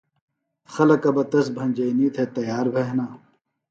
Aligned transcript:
خلکہ 0.73 1.09
بہ 1.15 1.23
تس 1.31 1.47
بھنجئِنی 1.55 2.07
تھےۡ 2.13 2.29
تیار 2.35 2.65
بھِےۡ 2.73 2.87
ہنہ 2.89 3.05